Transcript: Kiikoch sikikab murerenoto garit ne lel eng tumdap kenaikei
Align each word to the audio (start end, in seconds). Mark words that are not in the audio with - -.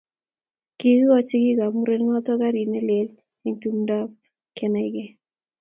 Kiikoch 0.79 1.25
sikikab 1.27 1.71
murerenoto 1.77 2.31
garit 2.41 2.67
ne 2.69 2.79
lel 2.89 3.09
eng 3.45 3.57
tumdap 3.61 4.09
kenaikei 4.57 5.11